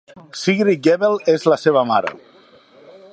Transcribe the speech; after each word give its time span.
Sigrid 0.43 0.81
Gebel 0.87 1.19
és 1.35 1.45
la 1.53 1.59
seva 1.67 1.85
mare. 1.93 2.15